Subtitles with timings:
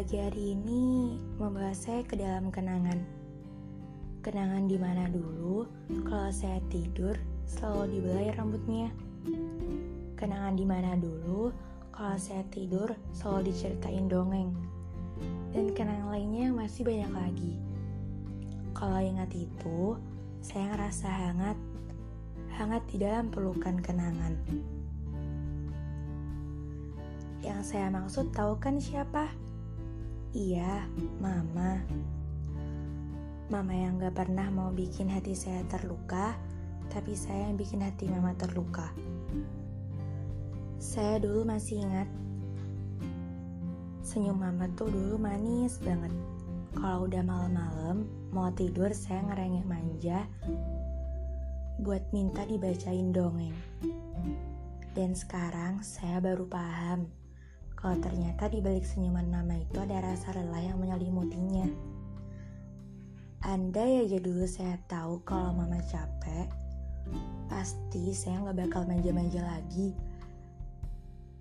[0.00, 3.04] pagi hari ini membawa saya ke dalam kenangan.
[4.24, 5.68] Kenangan di mana dulu
[6.08, 7.12] kalau saya tidur
[7.44, 8.88] selalu dibelai rambutnya.
[10.16, 11.52] Kenangan di mana dulu
[11.92, 14.56] kalau saya tidur selalu diceritain dongeng.
[15.52, 17.52] Dan kenangan lainnya masih banyak lagi.
[18.72, 20.00] Kalau ingat itu,
[20.40, 21.58] saya ngerasa hangat,
[22.56, 24.32] hangat di dalam pelukan kenangan.
[27.44, 29.49] Yang saya maksud tahu kan siapa?
[30.30, 30.86] Iya,
[31.18, 31.82] mama.
[33.50, 36.38] Mama yang gak pernah mau bikin hati saya terluka,
[36.86, 38.94] tapi saya yang bikin hati mama terluka.
[40.78, 42.06] Saya dulu masih ingat,
[44.06, 46.14] senyum mama tuh dulu manis banget.
[46.78, 50.30] Kalau udah malam-malam, mau tidur saya ngerengek manja
[51.82, 53.58] buat minta dibacain dongeng.
[54.94, 57.19] Dan sekarang saya baru paham
[57.80, 61.64] kalau ternyata di balik senyuman mama itu ada rasa lelah yang menyelimutinya.
[63.40, 66.44] Andai aja dulu saya tahu kalau mama capek,
[67.48, 69.96] pasti saya nggak bakal manja-manja lagi.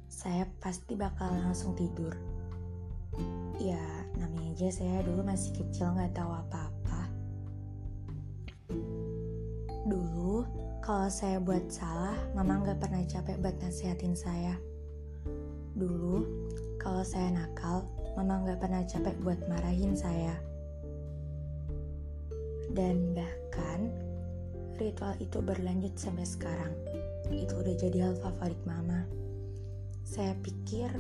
[0.08, 2.16] Saya pasti bakal langsung tidur.
[3.60, 3.84] Ya,
[4.16, 7.02] namanya aja saya dulu masih kecil nggak tahu apa-apa.
[9.92, 10.48] Dulu,
[10.80, 14.56] kalau saya buat salah, mama nggak pernah capek buat nasihatin saya.
[15.80, 16.28] Dulu,
[16.76, 17.88] kalau saya nakal,
[18.20, 20.36] mama nggak pernah capek buat marahin saya.
[22.68, 23.88] Dan bahkan,
[24.76, 26.76] ritual itu berlanjut sampai sekarang.
[27.32, 29.08] Itu udah jadi hal favorit mama.
[30.04, 30.92] Saya pikir,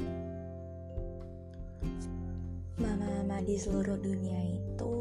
[2.79, 4.95] mama-mama di seluruh dunia itu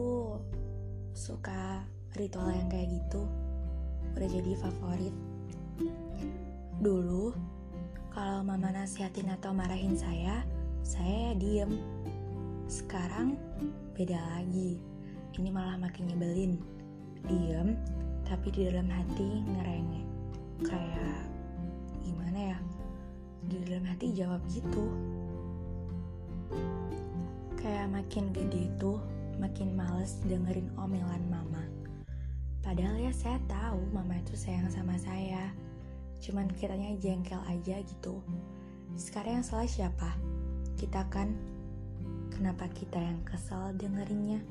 [1.15, 1.87] suka
[2.19, 3.23] ritual yang kayak gitu.
[4.19, 5.15] Udah jadi favorit.
[6.83, 7.31] Dulu,
[8.13, 10.45] kalau mama nasihatin atau marahin saya,
[10.81, 11.77] saya diem.
[12.69, 13.37] Sekarang
[13.93, 14.81] beda lagi.
[15.39, 16.59] Ini malah makin nyebelin.
[17.29, 17.77] Diem,
[18.25, 20.07] tapi di dalam hati ngerengek.
[20.65, 21.29] Kayak
[22.03, 22.59] gimana ya?
[23.47, 24.87] Di dalam hati jawab gitu.
[27.61, 28.99] Kayak makin gede tuh,
[29.37, 31.63] makin males dengerin omelan mama.
[32.65, 35.55] Padahal ya saya tahu mama itu sayang sama saya
[36.19, 38.19] cuman kiranya jengkel aja gitu.
[38.99, 40.15] Sekarang yang salah siapa?
[40.75, 41.35] Kita kan
[42.35, 44.43] kenapa kita yang kesal dengerinnya?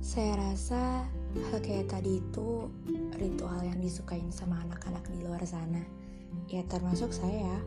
[0.00, 1.04] Saya rasa
[1.50, 2.70] hal kayak tadi itu
[3.16, 5.82] ritual yang disukain sama anak-anak di luar sana.
[6.48, 7.60] Ya termasuk saya.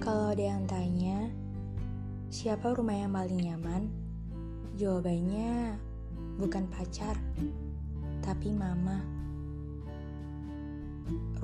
[0.00, 1.32] Kalau ada yang tanya
[2.28, 3.82] siapa rumah yang paling nyaman?
[4.76, 5.78] Jawabannya
[6.36, 7.16] bukan pacar
[8.24, 9.04] tapi mama.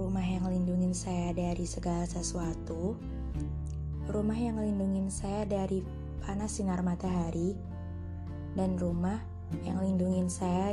[0.01, 2.97] Rumah yang lindungin saya dari segala sesuatu,
[4.09, 5.85] rumah yang lindungin saya dari
[6.25, 7.53] panas sinar matahari,
[8.57, 9.21] dan rumah
[9.61, 10.73] yang lindungin saya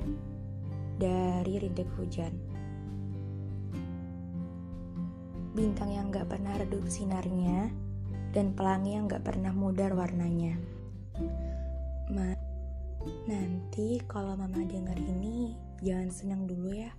[0.96, 2.32] dari rintik hujan.
[5.52, 7.68] Bintang yang gak pernah redup sinarnya,
[8.32, 10.56] dan pelangi yang gak pernah mudar warnanya.
[12.16, 12.32] Ma,
[13.28, 16.90] nanti kalau mama dengar ini, Jangan senang dulu ya.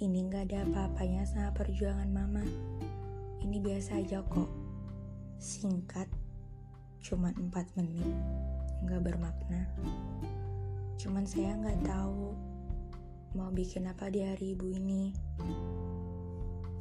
[0.00, 2.44] Ini gak ada apa-apanya sama perjuangan mama.
[3.44, 4.48] Ini biasa aja kok.
[5.36, 6.08] Singkat,
[7.04, 8.08] cuma 4 menit.
[8.88, 9.68] Gak bermakna.
[10.96, 12.32] Cuman saya gak tahu
[13.36, 15.12] mau bikin apa di hari ibu ini.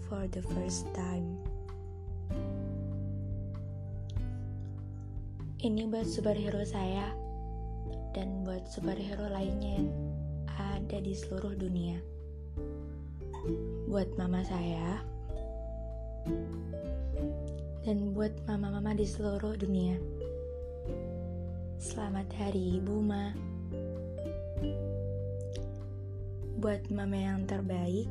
[0.08, 1.36] For the first time.
[5.60, 7.12] Ini buat superhero saya
[8.16, 9.92] dan buat superhero lainnya yang
[10.86, 11.98] ada di seluruh dunia.
[13.90, 15.02] Buat mama saya
[17.82, 19.98] dan buat mama-mama di seluruh dunia.
[21.82, 23.34] Selamat Hari Ibu, Ma.
[26.62, 28.06] Buat mama yang terbaik,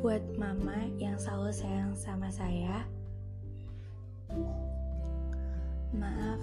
[0.00, 2.88] buat mama yang selalu sayang sama saya.
[5.92, 6.40] Maaf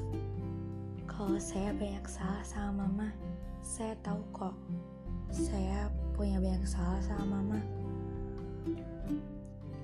[1.21, 3.13] kalau saya banyak salah sama mama,
[3.61, 4.57] saya tahu kok.
[5.29, 5.85] Saya
[6.17, 7.61] punya banyak salah sama mama.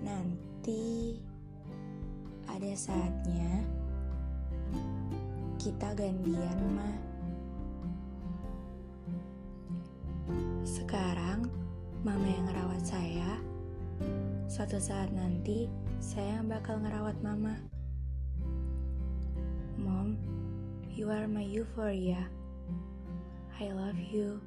[0.01, 1.13] Nanti
[2.49, 3.61] ada saatnya
[5.61, 6.89] kita gantian, ma.
[10.65, 11.45] Sekarang
[12.01, 13.37] mama yang ngerawat saya.
[14.49, 15.69] Suatu saat nanti
[16.01, 17.76] saya yang bakal ngerawat mama.
[20.97, 22.27] You are my euphoria.
[23.61, 24.41] I love you.